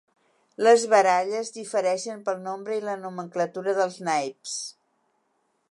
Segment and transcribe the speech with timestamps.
[0.67, 4.57] Les baralles difereixen pel nombre i la nomenclatura dels naips.